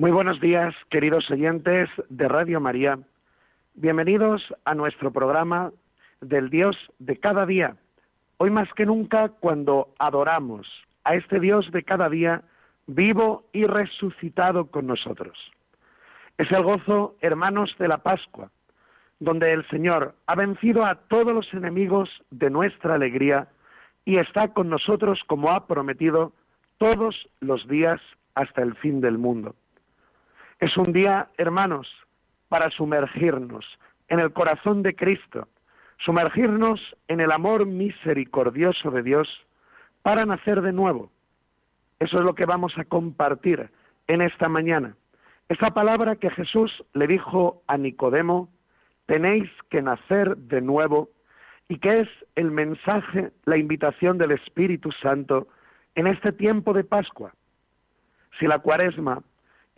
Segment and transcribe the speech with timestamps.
[0.00, 3.00] Muy buenos días, queridos oyentes de Radio María.
[3.74, 5.72] Bienvenidos a nuestro programa
[6.20, 7.74] del Dios de cada día.
[8.36, 10.68] Hoy más que nunca cuando adoramos
[11.02, 12.42] a este Dios de cada día
[12.86, 15.36] vivo y resucitado con nosotros.
[16.38, 18.52] Es el gozo, hermanos, de la Pascua,
[19.18, 23.48] donde el Señor ha vencido a todos los enemigos de nuestra alegría
[24.04, 26.32] y está con nosotros como ha prometido
[26.76, 28.00] todos los días
[28.36, 29.56] hasta el fin del mundo.
[30.60, 31.88] Es un día, hermanos,
[32.48, 33.64] para sumergirnos
[34.08, 35.46] en el corazón de Cristo,
[35.98, 39.28] sumergirnos en el amor misericordioso de Dios
[40.02, 41.10] para nacer de nuevo.
[42.00, 43.70] Eso es lo que vamos a compartir
[44.06, 44.96] en esta mañana.
[45.48, 48.48] Esa palabra que Jesús le dijo a Nicodemo,
[49.06, 51.08] tenéis que nacer de nuevo,
[51.68, 55.48] y que es el mensaje, la invitación del Espíritu Santo
[55.94, 57.32] en este tiempo de Pascua.
[58.38, 59.22] Si la cuaresma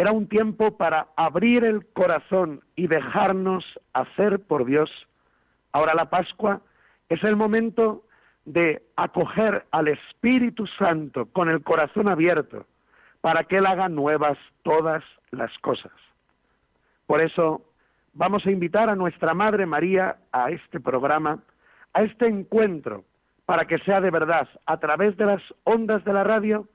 [0.01, 3.63] era un tiempo para abrir el corazón y dejarnos
[3.93, 4.91] hacer por Dios.
[5.73, 6.63] Ahora la Pascua
[7.11, 8.05] es el momento
[8.47, 12.65] de acoger al Espíritu Santo con el corazón abierto
[13.21, 15.93] para que Él haga nuevas todas las cosas.
[17.07, 17.61] Por eso
[18.15, 21.41] vamos a invitar a nuestra Madre María a este programa,
[21.93, 23.05] a este encuentro,
[23.45, 26.67] para que sea de verdad, a través de las ondas de la radio,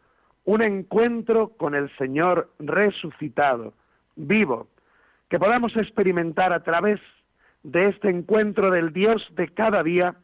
[0.45, 3.73] un encuentro con el Señor resucitado,
[4.15, 4.67] vivo,
[5.29, 7.01] que podamos experimentar a través
[7.63, 10.15] de este encuentro del Dios de cada día,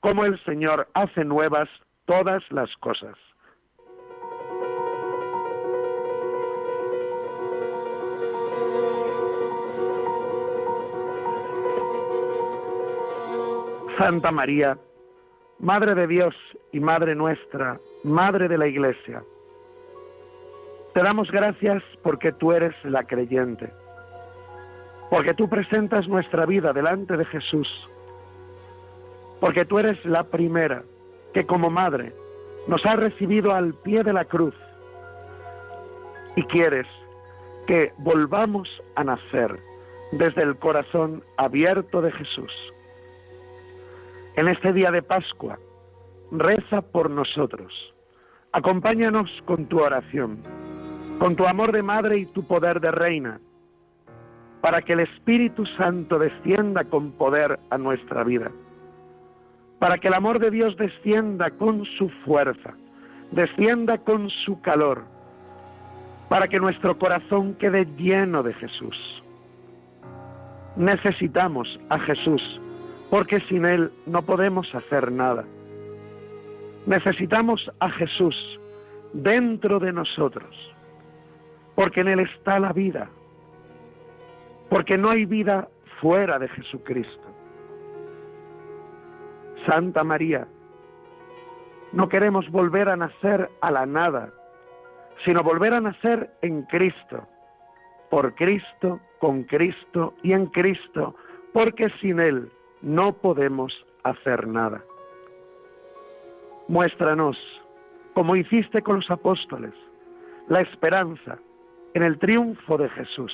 [0.00, 1.68] cómo el Señor hace nuevas
[2.06, 3.16] todas las cosas.
[13.98, 14.78] Santa María,
[15.58, 16.34] Madre de Dios
[16.72, 19.22] y Madre nuestra, Madre de la Iglesia,
[20.96, 23.70] te damos gracias porque tú eres la creyente,
[25.10, 27.68] porque tú presentas nuestra vida delante de Jesús,
[29.38, 30.84] porque tú eres la primera
[31.34, 32.14] que como madre
[32.66, 34.54] nos ha recibido al pie de la cruz
[36.34, 36.86] y quieres
[37.66, 39.54] que volvamos a nacer
[40.12, 42.52] desde el corazón abierto de Jesús.
[44.36, 45.58] En este día de Pascua,
[46.30, 47.70] reza por nosotros.
[48.52, 50.65] Acompáñanos con tu oración
[51.18, 53.40] con tu amor de madre y tu poder de reina,
[54.60, 58.50] para que el Espíritu Santo descienda con poder a nuestra vida,
[59.78, 62.74] para que el amor de Dios descienda con su fuerza,
[63.30, 65.04] descienda con su calor,
[66.28, 69.22] para que nuestro corazón quede lleno de Jesús.
[70.76, 72.42] Necesitamos a Jesús,
[73.10, 75.44] porque sin Él no podemos hacer nada.
[76.86, 78.36] Necesitamos a Jesús
[79.14, 80.75] dentro de nosotros
[81.76, 83.08] porque en Él está la vida,
[84.68, 85.68] porque no hay vida
[86.00, 87.28] fuera de Jesucristo.
[89.66, 90.48] Santa María,
[91.92, 94.32] no queremos volver a nacer a la nada,
[95.24, 97.26] sino volver a nacer en Cristo,
[98.10, 101.14] por Cristo, con Cristo y en Cristo,
[101.52, 102.50] porque sin Él
[102.80, 103.72] no podemos
[104.02, 104.82] hacer nada.
[106.68, 107.36] Muéstranos,
[108.14, 109.74] como hiciste con los apóstoles,
[110.48, 111.38] la esperanza
[111.96, 113.32] en el triunfo de Jesús,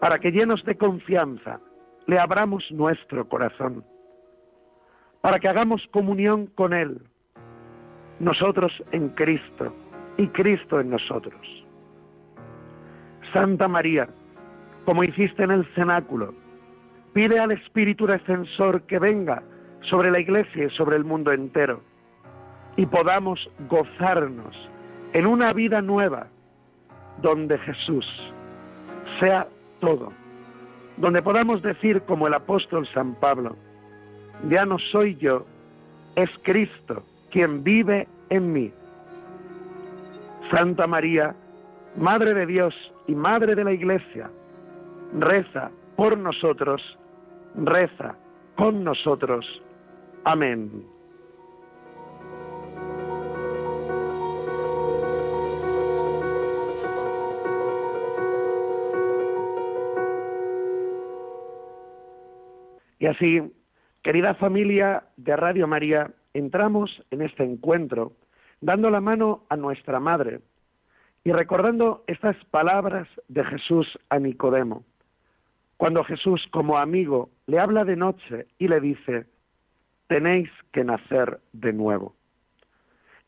[0.00, 1.60] para que llenos de confianza
[2.08, 3.84] le abramos nuestro corazón,
[5.20, 7.00] para que hagamos comunión con Él,
[8.18, 9.72] nosotros en Cristo
[10.16, 11.40] y Cristo en nosotros.
[13.32, 14.08] Santa María,
[14.84, 16.34] como hiciste en el cenáculo,
[17.12, 19.40] pide al Espíritu Defensor que venga
[19.82, 21.80] sobre la Iglesia y sobre el mundo entero,
[22.76, 23.38] y podamos
[23.68, 24.56] gozarnos
[25.12, 26.26] en una vida nueva,
[27.22, 28.06] donde Jesús
[29.20, 29.46] sea
[29.80, 30.12] todo,
[30.96, 33.56] donde podamos decir como el apóstol San Pablo,
[34.48, 35.44] ya no soy yo,
[36.14, 38.72] es Cristo quien vive en mí.
[40.50, 41.34] Santa María,
[41.96, 42.74] Madre de Dios
[43.06, 44.30] y Madre de la Iglesia,
[45.18, 46.82] reza por nosotros,
[47.56, 48.14] reza
[48.56, 49.44] con nosotros.
[50.24, 50.95] Amén.
[62.98, 63.42] Y así,
[64.02, 68.12] querida familia de Radio María, entramos en este encuentro
[68.60, 70.40] dando la mano a nuestra Madre
[71.24, 74.84] y recordando estas palabras de Jesús a Nicodemo.
[75.76, 79.26] Cuando Jesús, como amigo, le habla de noche y le dice,
[80.06, 82.14] tenéis que nacer de nuevo.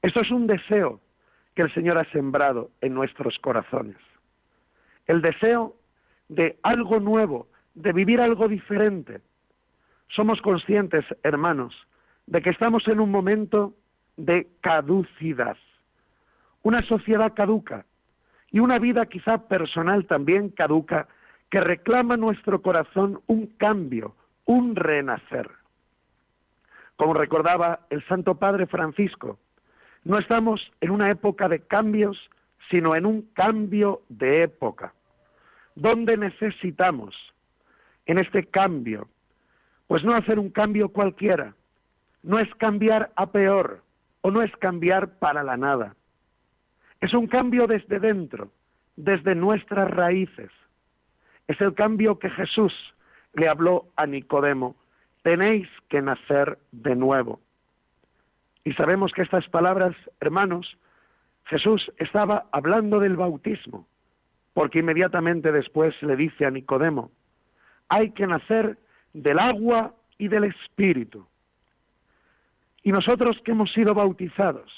[0.00, 1.00] Esto es un deseo
[1.54, 3.96] que el Señor ha sembrado en nuestros corazones.
[5.06, 5.74] El deseo
[6.28, 9.20] de algo nuevo, de vivir algo diferente.
[10.08, 11.75] Somos conscientes, hermanos,
[12.26, 13.75] de que estamos en un momento
[14.16, 15.56] de caducidad.
[16.62, 17.87] Una sociedad caduca
[18.50, 21.08] y una vida quizá personal también caduca
[21.50, 24.14] que reclama nuestro corazón un cambio,
[24.44, 25.50] un renacer.
[26.96, 29.38] Como recordaba el Santo Padre Francisco,
[30.04, 32.19] no estamos en una época de cambios,
[32.70, 34.93] sino en un cambio de época,
[35.75, 37.14] donde necesitamos
[38.06, 39.08] en este cambio,
[39.88, 41.55] pues no hacer un cambio cualquiera,
[42.23, 43.82] no es cambiar a peor
[44.20, 45.96] o no es cambiar para la nada,
[47.00, 48.52] es un cambio desde dentro,
[48.94, 50.50] desde nuestras raíces.
[51.49, 52.73] Es el cambio que Jesús
[53.35, 54.76] le habló a Nicodemo
[55.23, 57.40] tenéis que nacer de nuevo.
[58.64, 60.79] Y sabemos que estas palabras, hermanos,
[61.44, 63.87] Jesús estaba hablando del bautismo,
[64.55, 67.11] porque inmediatamente después le dice a Nicodemo,
[67.90, 68.79] hay que nacer
[69.12, 71.26] del agua y del espíritu.
[72.82, 74.70] Y nosotros que hemos sido bautizados,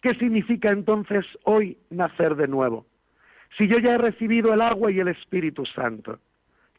[0.00, 2.86] ¿qué significa entonces hoy nacer de nuevo?
[3.56, 6.18] Si yo ya he recibido el agua y el Espíritu Santo,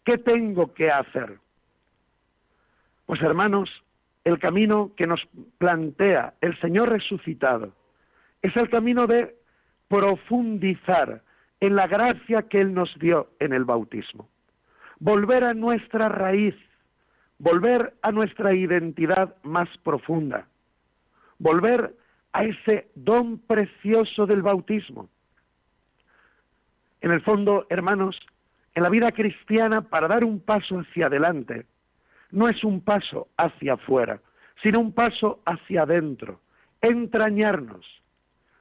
[0.06, 1.38] ¿qué tengo que hacer?
[3.06, 3.70] Pues hermanos,
[4.26, 5.22] el camino que nos
[5.58, 7.74] plantea el Señor resucitado
[8.42, 9.36] es el camino de
[9.88, 11.22] profundizar
[11.60, 14.30] en la gracia que Él nos dio en el bautismo.
[15.00, 16.56] Volver a nuestra raíz,
[17.40, 20.48] volver a nuestra identidad más profunda,
[21.40, 21.96] volver
[22.34, 25.10] a ese don precioso del bautismo.
[27.02, 28.20] En el fondo, hermanos,
[28.74, 31.66] en la vida cristiana, para dar un paso hacia adelante,
[32.32, 34.20] no es un paso hacia afuera,
[34.62, 36.40] sino un paso hacia adentro,
[36.82, 37.86] entrañarnos,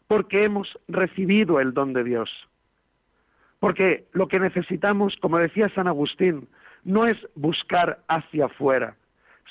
[0.07, 2.31] porque hemos recibido el don de Dios.
[3.67, 6.47] Porque lo que necesitamos, como decía San Agustín,
[6.85, 8.95] no es buscar hacia afuera,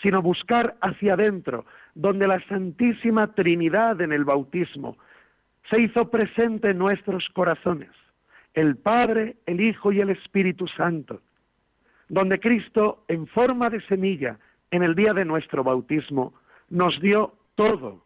[0.01, 1.65] sino buscar hacia adentro,
[1.95, 4.95] donde la Santísima Trinidad en el bautismo
[5.69, 7.89] se hizo presente en nuestros corazones,
[8.53, 11.19] el Padre, el Hijo y el Espíritu Santo.
[12.07, 14.39] Donde Cristo, en forma de semilla,
[14.71, 16.33] en el día de nuestro bautismo,
[16.69, 18.01] nos dio todo,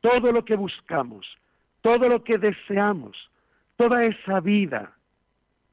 [0.00, 1.24] todo lo que buscamos,
[1.80, 3.30] todo lo que deseamos,
[3.76, 4.96] toda esa vida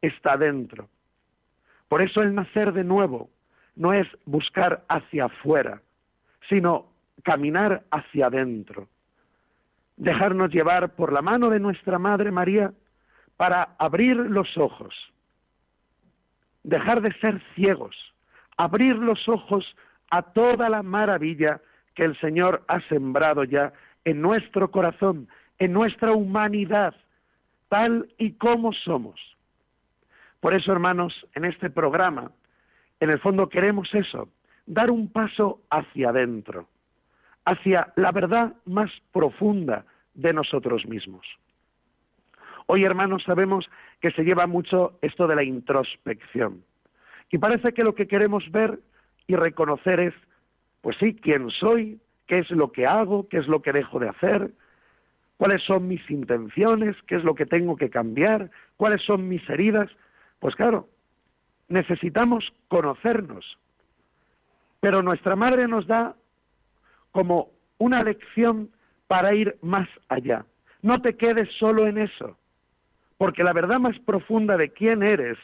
[0.01, 0.89] está dentro.
[1.87, 3.29] Por eso el nacer de nuevo
[3.75, 5.81] no es buscar hacia afuera,
[6.47, 6.87] sino
[7.23, 8.87] caminar hacia adentro.
[9.97, 12.71] Dejarnos llevar por la mano de nuestra Madre María
[13.37, 14.93] para abrir los ojos
[16.63, 17.95] dejar de ser ciegos,
[18.57, 19.65] abrir los ojos
[20.11, 21.61] a toda la maravilla
[21.95, 23.73] que el Señor ha sembrado ya
[24.05, 25.27] en nuestro corazón,
[25.57, 26.95] en nuestra humanidad,
[27.67, 29.19] tal y como somos.
[30.39, 32.31] Por eso, hermanos, en este programa,
[32.99, 34.29] en el fondo queremos eso,
[34.65, 36.67] dar un paso hacia adentro,
[37.45, 41.25] hacia la verdad más profunda de nosotros mismos.
[42.67, 43.67] Hoy, hermanos, sabemos
[43.99, 46.63] que se lleva mucho esto de la introspección.
[47.31, 48.79] Y parece que lo que queremos ver
[49.27, 50.13] y reconocer es,
[50.81, 54.09] pues sí, quién soy, qué es lo que hago, qué es lo que dejo de
[54.09, 54.51] hacer,
[55.37, 59.89] cuáles son mis intenciones, qué es lo que tengo que cambiar, cuáles son mis heridas.
[60.39, 60.87] Pues claro,
[61.67, 63.57] necesitamos conocernos.
[64.79, 66.15] Pero nuestra madre nos da
[67.11, 68.69] como una lección
[69.07, 70.45] para ir más allá.
[70.81, 72.37] No te quedes solo en eso.
[73.17, 75.37] Porque la verdad más profunda de quién eres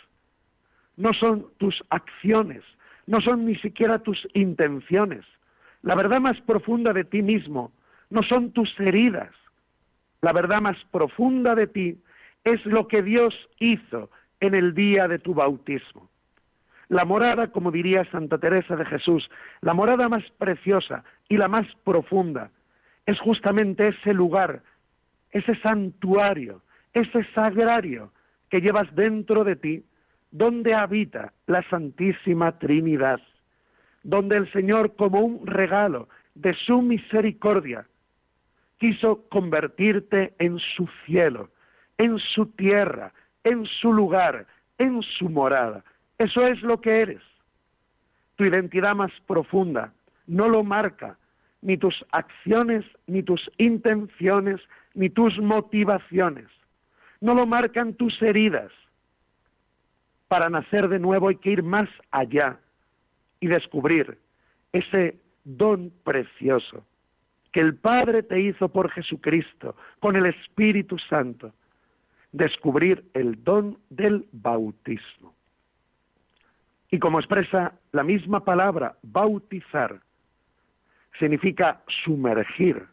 [0.97, 2.63] no son tus acciones,
[3.05, 5.25] no son ni siquiera tus intenciones.
[5.81, 7.71] La verdad más profunda de ti mismo
[8.09, 9.31] no son tus heridas.
[10.21, 11.97] La verdad más profunda de ti
[12.45, 14.09] es lo que Dios hizo
[14.39, 16.09] en el día de tu bautismo.
[16.87, 19.29] La morada, como diría Santa Teresa de Jesús,
[19.61, 22.51] la morada más preciosa y la más profunda
[23.05, 24.61] es justamente ese lugar,
[25.31, 26.61] ese santuario
[26.95, 28.11] ese sagrario
[28.49, 29.83] que llevas dentro de ti,
[30.31, 33.19] donde habita la Santísima Trinidad,
[34.03, 37.85] donde el Señor, como un regalo de su misericordia,
[38.79, 41.49] quiso convertirte en su cielo,
[41.97, 43.13] en su tierra,
[43.45, 44.45] en su lugar,
[44.77, 45.85] en su morada.
[46.17, 47.21] Eso es lo que eres.
[48.35, 49.93] tu identidad más profunda.
[50.27, 51.17] No lo marca
[51.61, 54.59] ni tus acciones, ni tus intenciones,
[54.93, 56.47] ni tus motivaciones.
[57.21, 58.73] No lo marcan tus heridas.
[60.27, 62.59] Para nacer de nuevo hay que ir más allá
[63.39, 64.17] y descubrir
[64.73, 66.83] ese don precioso
[67.53, 71.53] que el Padre te hizo por Jesucristo, con el Espíritu Santo,
[72.35, 75.33] descubrir el don del bautismo.
[76.91, 80.01] Y como expresa la misma palabra, bautizar,
[81.17, 82.85] significa sumergir.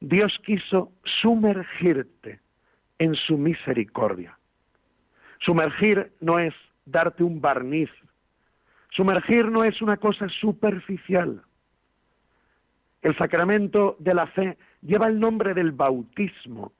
[0.00, 0.92] Dios quiso
[1.22, 2.40] sumergirte
[2.98, 4.38] en su misericordia.
[5.40, 6.54] Sumergir no es
[6.84, 7.90] darte un barniz.
[8.90, 11.42] Sumergir no es una cosa superficial.
[13.00, 16.72] El sacramento de la fe lleva el nombre del bautismo,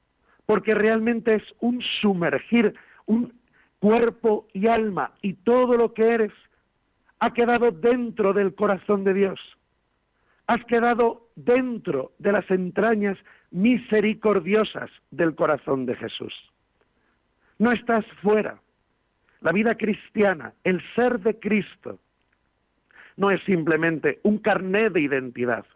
[0.47, 2.75] porque realmente es un sumergir,
[3.07, 3.33] un
[3.79, 6.33] cuerpo y alma, y todo lo que eres
[7.21, 9.41] ha quedado dentro del corazón de Dios.
[10.47, 13.17] Has quedado dentro de las entrañas
[13.51, 16.35] misericordiosas del corazón de Jesús.
[17.59, 18.59] No estás fuera.
[19.41, 21.99] La vida cristiana, el ser de Cristo,
[23.17, 25.67] no es simplemente un carnet de identidad,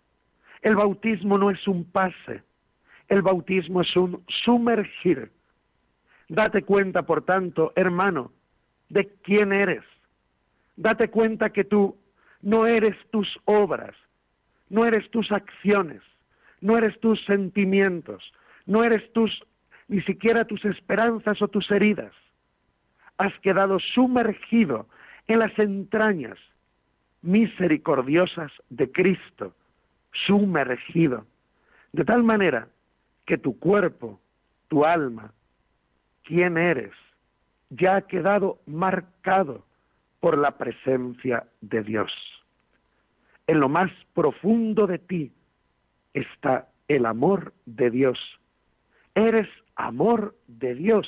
[0.62, 2.42] el bautismo no es un pase,
[3.08, 5.30] el bautismo es un sumergir.
[6.28, 8.32] Date cuenta, por tanto, hermano,
[8.88, 9.84] de quién eres.
[10.76, 11.96] Date cuenta que tú
[12.42, 13.94] no eres tus obras,
[14.68, 16.02] no eres tus acciones,
[16.60, 18.32] no eres tus sentimientos,
[18.66, 19.30] no eres tus
[19.88, 22.12] ni siquiera tus esperanzas o tus heridas.
[23.18, 24.88] Has quedado sumergido
[25.28, 26.38] en las entrañas
[27.22, 29.54] misericordiosas de Cristo
[30.26, 31.26] sumergido,
[31.92, 32.68] de tal manera
[33.26, 34.20] que tu cuerpo,
[34.68, 35.32] tu alma,
[36.22, 36.92] quién eres,
[37.70, 39.64] ya ha quedado marcado
[40.20, 42.12] por la presencia de Dios.
[43.46, 45.32] En lo más profundo de ti
[46.14, 48.18] está el amor de Dios.
[49.14, 51.06] Eres amor de Dios.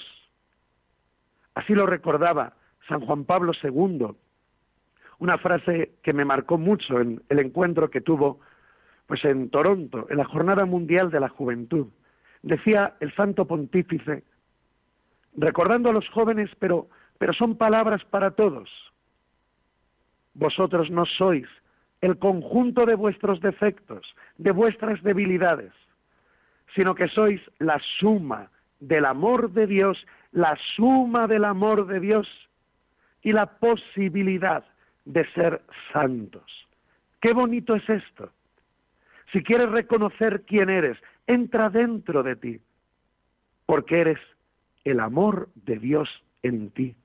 [1.55, 2.55] Así lo recordaba
[2.89, 4.09] San Juan Pablo II,
[5.19, 8.41] una frase que me marcó mucho en el encuentro que tuvo
[9.07, 11.89] pues en Toronto, en la Jornada Mundial de la Juventud,
[12.43, 14.25] decía el Santo Pontífice,
[15.37, 18.71] recordando a los jóvenes, pero, pero son palabras para todos.
[20.35, 21.47] Vosotros no sois
[22.01, 25.73] el conjunto de vuestros defectos, de vuestras debilidades,
[26.75, 29.99] sino que sois la suma del amor de Dios,
[30.33, 32.29] la suma del amor de Dios
[33.23, 34.65] y la posibilidad
[35.05, 36.69] de ser santos.
[37.21, 38.31] Qué bonito es esto.
[39.33, 40.97] Si quieres reconocer quién eres,
[41.29, 42.61] entra dentro de ti,
[43.67, 44.19] porque eres
[44.85, 46.09] el amor de Dios
[46.43, 46.97] en ti.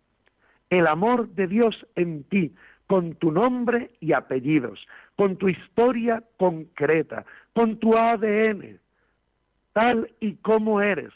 [0.69, 2.55] El amor de Dios en ti,
[2.87, 8.79] con tu nombre y apellidos, con tu historia concreta, con tu ADN,
[9.73, 11.13] tal y como eres.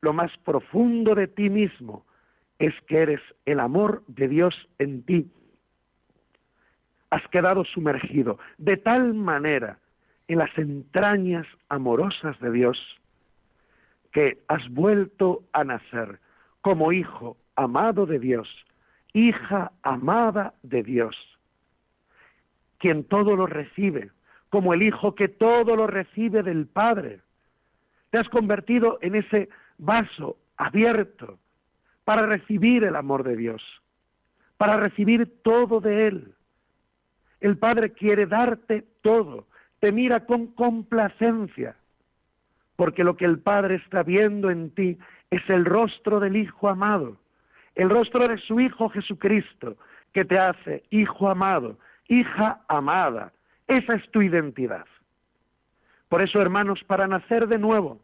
[0.00, 2.06] Lo más profundo de ti mismo
[2.58, 5.30] es que eres el amor de Dios en ti.
[7.10, 9.78] Has quedado sumergido de tal manera
[10.28, 12.78] en las entrañas amorosas de Dios,
[14.12, 16.20] que has vuelto a nacer
[16.60, 18.48] como hijo amado de Dios,
[19.12, 21.16] hija amada de Dios,
[22.78, 24.10] quien todo lo recibe,
[24.50, 27.20] como el hijo que todo lo recibe del Padre.
[28.10, 29.48] Te has convertido en ese
[29.78, 31.38] vaso abierto
[32.04, 33.62] para recibir el amor de Dios,
[34.56, 36.34] para recibir todo de Él.
[37.40, 39.46] El Padre quiere darte todo,
[39.82, 41.74] te mira con complacencia,
[42.76, 44.96] porque lo que el Padre está viendo en ti
[45.28, 47.16] es el rostro del Hijo amado,
[47.74, 49.76] el rostro de su Hijo Jesucristo,
[50.12, 53.32] que te hace Hijo amado, hija amada.
[53.66, 54.86] Esa es tu identidad.
[56.08, 57.98] Por eso, hermanos, para nacer de nuevo,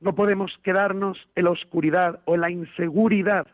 [0.00, 3.46] no podemos quedarnos en la oscuridad o en la inseguridad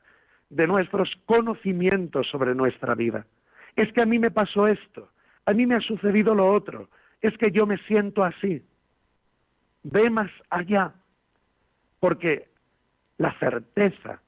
[0.49, 3.27] de nuestros conocimientos sobre nuestra vida.
[3.77, 5.11] Es que a mí me pasó esto,
[5.45, 6.89] a mí me ha sucedido lo otro,
[7.21, 8.63] es que yo me siento así.
[9.83, 10.93] Ve más allá,
[12.01, 12.49] porque
[13.17, 14.21] la certeza,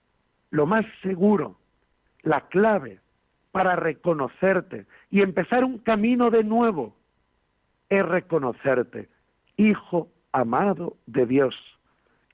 [0.50, 1.59] lo más seguro,
[2.23, 3.00] la clave
[3.52, 6.97] para reconocerte y empezar un camino de nuevo
[7.88, 9.09] es reconocerte,
[9.56, 11.54] hijo amado de Dios,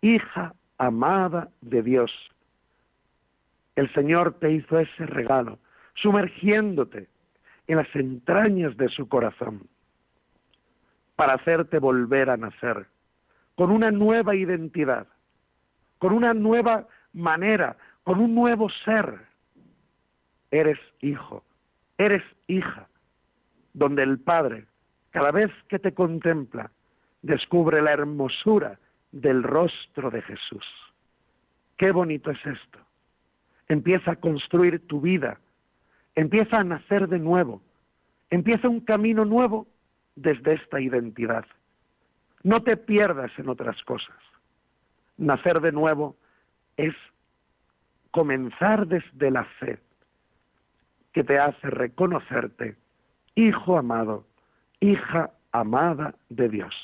[0.02, 2.12] hija amada de Dios.
[3.74, 5.58] El Señor te hizo ese regalo,
[5.94, 7.08] sumergiéndote
[7.66, 9.66] en las entrañas de su corazón
[11.16, 12.86] para hacerte volver a nacer,
[13.54, 15.06] con una nueva identidad,
[15.98, 19.18] con una nueva manera, con un nuevo ser.
[20.50, 21.42] Eres hijo,
[21.98, 22.88] Eres hija,
[23.72, 24.66] donde el Padre,
[25.10, 26.70] cada vez que te contempla,
[27.22, 28.78] descubre la hermosura
[29.12, 30.64] del rostro de Jesús.
[31.78, 32.78] Qué bonito es esto.
[33.68, 35.40] Empieza a construir tu vida,
[36.14, 37.62] empieza a nacer de nuevo,
[38.30, 39.66] empieza un camino nuevo
[40.16, 41.44] desde esta identidad.
[42.42, 44.16] No te pierdas en otras cosas.
[45.16, 46.16] Nacer de nuevo
[46.76, 46.94] es
[48.10, 49.78] comenzar desde la fe
[51.12, 52.76] que te hace reconocerte
[53.36, 54.24] hijo amado,
[54.80, 56.74] hija amada de Dios.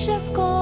[0.00, 0.59] Y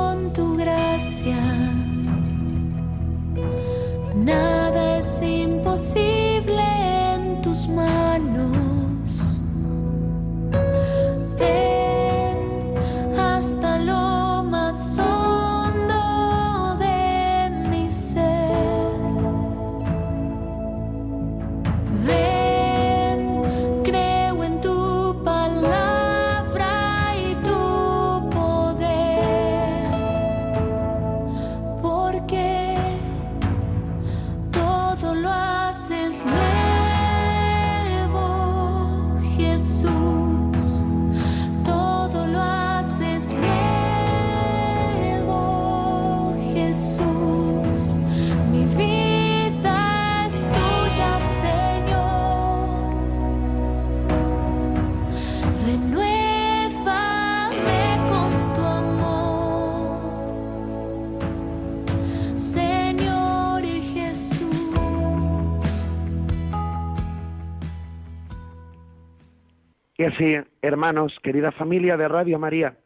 [70.18, 72.76] así, hermanos, querida familia de Radio María,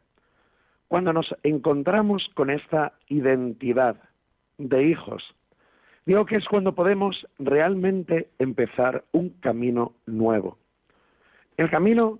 [0.87, 3.95] cuando nos encontramos con esta identidad
[4.59, 5.23] de hijos,
[6.05, 10.59] digo que es cuando podemos realmente empezar un camino nuevo.
[11.57, 12.19] El camino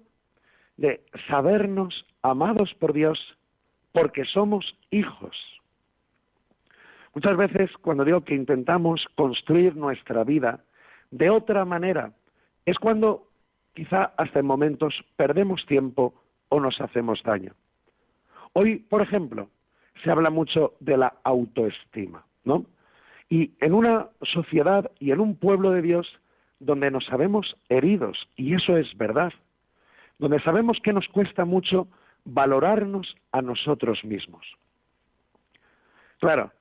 [0.78, 3.20] de sabernos amados por Dios
[3.92, 5.38] porque somos hijos.
[7.14, 10.64] Muchas veces cuando digo que intentamos construir nuestra vida
[11.12, 12.14] de otra manera,
[12.66, 13.28] es cuando
[13.74, 16.14] quizá hasta en momentos perdemos tiempo
[16.50, 17.54] o nos hacemos daño.
[18.54, 19.50] Hoy, por ejemplo,
[20.04, 22.66] se habla mucho de la autoestima, ¿no?
[23.30, 26.08] Y en una sociedad y en un pueblo de Dios
[26.60, 29.34] donde nos sabemos heridos, y eso es verdad,
[30.20, 31.88] donde sabemos que nos cuesta mucho
[32.26, 34.46] valorarnos a nosotros mismos.
[36.20, 36.52] Claro,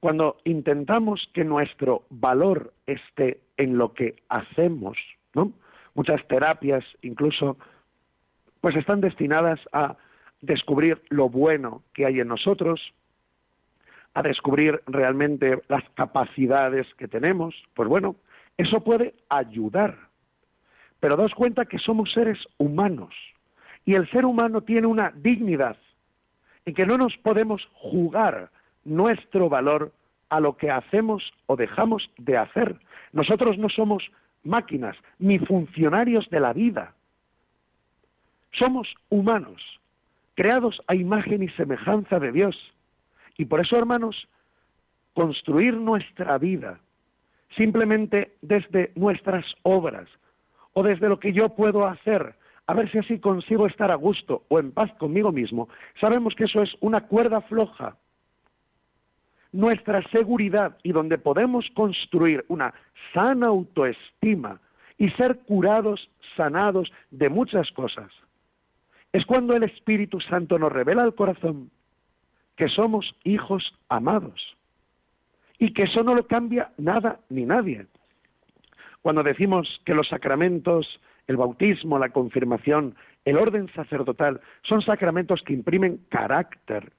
[0.00, 4.96] cuando intentamos que nuestro valor esté en lo que hacemos,
[5.34, 5.52] ¿no?
[5.96, 7.56] Muchas terapias incluso,
[8.60, 9.96] pues están destinadas a
[10.40, 12.80] descubrir lo bueno que hay en nosotros,
[14.14, 18.16] a descubrir realmente las capacidades que tenemos, pues bueno,
[18.56, 19.96] eso puede ayudar.
[21.00, 23.14] Pero daos cuenta que somos seres humanos
[23.84, 25.76] y el ser humano tiene una dignidad
[26.64, 28.50] en que no nos podemos jugar
[28.84, 29.92] nuestro valor
[30.30, 32.76] a lo que hacemos o dejamos de hacer.
[33.12, 34.02] Nosotros no somos
[34.46, 36.94] máquinas, ni funcionarios de la vida.
[38.52, 39.62] Somos humanos,
[40.34, 42.56] creados a imagen y semejanza de Dios.
[43.36, 44.28] Y por eso, hermanos,
[45.14, 46.80] construir nuestra vida
[47.56, 50.08] simplemente desde nuestras obras
[50.74, 52.34] o desde lo que yo puedo hacer,
[52.66, 55.68] a ver si así consigo estar a gusto o en paz conmigo mismo,
[56.00, 57.96] sabemos que eso es una cuerda floja
[59.52, 62.74] nuestra seguridad y donde podemos construir una
[63.12, 64.60] sana autoestima
[64.98, 68.10] y ser curados, sanados de muchas cosas,
[69.12, 71.70] es cuando el Espíritu Santo nos revela al corazón
[72.56, 74.56] que somos hijos amados
[75.58, 77.86] y que eso no lo cambia nada ni nadie.
[79.02, 85.52] Cuando decimos que los sacramentos el bautismo, la confirmación, el orden sacerdotal, son sacramentos que
[85.52, 86.92] imprimen carácter.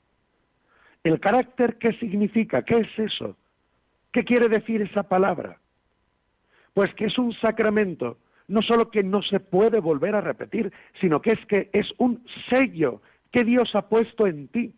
[1.08, 2.64] ¿El carácter qué significa?
[2.64, 3.38] ¿Qué es eso?
[4.12, 5.58] ¿Qué quiere decir esa palabra?
[6.74, 8.18] Pues que es un sacramento,
[8.50, 12.26] no solo que no se puede volver a repetir, sino que es que es un
[12.50, 14.74] sello que Dios ha puesto en ti.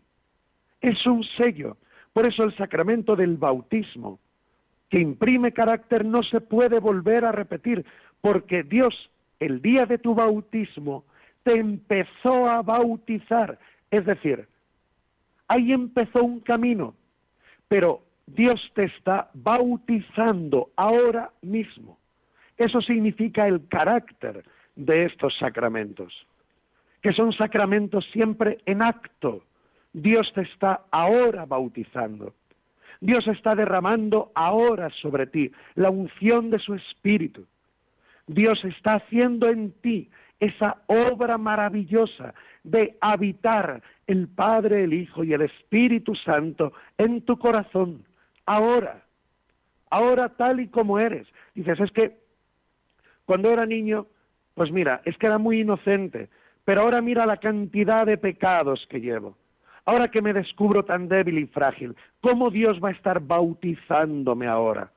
[0.82, 1.78] Es un sello.
[2.14, 4.20] Por eso el sacramento del bautismo,
[4.90, 7.84] que imprime carácter, no se puede volver a repetir,
[8.22, 8.94] porque Dios,
[9.40, 11.06] el día de tu bautismo,
[11.42, 13.58] te empezó a bautizar.
[13.90, 14.48] Es decir,
[15.50, 16.96] ahí empezó un camino,
[17.68, 21.98] pero Dios te está bautizando ahora mismo.
[22.58, 26.14] Eso significa el carácter de estos sacramentos,
[27.02, 29.44] que son sacramentos siempre en acto.
[29.92, 32.34] Dios te está ahora bautizando.
[33.02, 37.46] Dios está derramando ahora sobre ti la unción de su Espíritu.
[38.28, 40.10] Dios está haciendo en ti
[40.40, 47.38] esa obra maravillosa de habitar el Padre, el Hijo y el Espíritu Santo en tu
[47.38, 48.04] corazón,
[48.46, 49.04] ahora,
[49.90, 51.28] ahora tal y como eres.
[51.56, 52.18] Dices, es que
[53.26, 54.08] cuando era niño,
[54.56, 56.30] pues mira, es que era muy inocente,
[56.66, 59.38] pero ahora mira la cantidad de pecados que llevo.
[59.86, 64.92] Ahora que me descubro tan débil y frágil, ¿cómo Dios va a estar bautizándome ahora?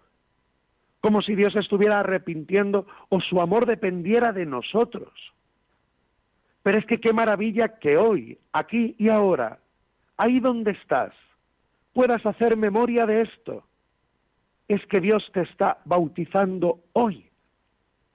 [1.02, 5.12] como si Dios estuviera arrepintiendo o su amor dependiera de nosotros.
[6.62, 9.58] Pero es que qué maravilla que hoy, aquí y ahora,
[10.16, 11.12] ahí donde estás,
[11.92, 13.64] puedas hacer memoria de esto.
[14.68, 17.28] Es que Dios te está bautizando hoy.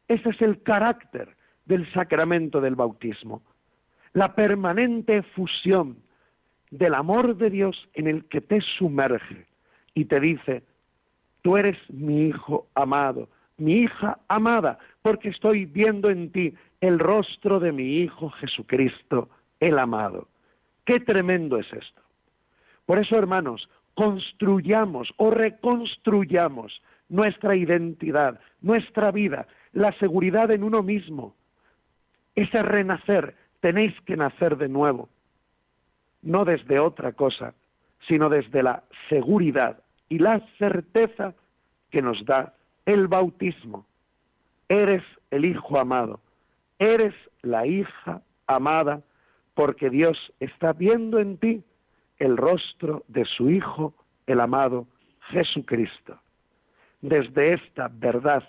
[0.08, 3.42] Ese es el carácter del sacramento del bautismo,
[4.14, 5.98] la permanente fusión
[6.72, 9.46] del amor de Dios en el que te sumerge
[9.94, 10.64] y te dice,
[11.42, 17.60] tú eres mi hijo amado, mi hija amada, porque estoy viendo en ti el rostro
[17.60, 20.28] de mi Hijo Jesucristo, el amado.
[20.86, 22.02] Qué tremendo es esto.
[22.86, 31.36] Por eso, hermanos, construyamos o reconstruyamos nuestra identidad, nuestra vida, la seguridad en uno mismo.
[32.36, 35.10] Ese renacer, tenéis que nacer de nuevo,
[36.22, 37.54] no desde otra cosa,
[38.08, 41.34] sino desde la seguridad y la certeza
[41.90, 42.54] que nos da
[42.88, 43.86] el bautismo.
[44.70, 46.20] Eres el Hijo amado,
[46.80, 49.04] eres la hija amada,
[49.54, 51.64] porque Dios está viendo en ti
[52.18, 53.94] el rostro de su Hijo,
[54.26, 54.88] el amado
[55.30, 56.20] Jesucristo.
[57.02, 58.44] Desde esta verdad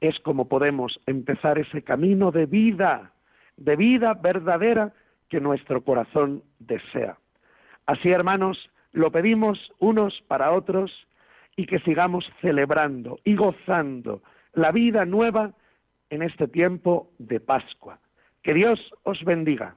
[0.00, 3.12] es como podemos empezar ese camino de vida,
[3.56, 4.92] de vida verdadera
[5.28, 7.16] que nuestro corazón desea.
[7.86, 10.90] Así, hermanos, lo pedimos unos para otros
[11.56, 14.22] y que sigamos celebrando y gozando
[14.54, 15.52] la vida nueva
[16.10, 17.98] en este tiempo de Pascua.
[18.42, 19.76] Que Dios os bendiga.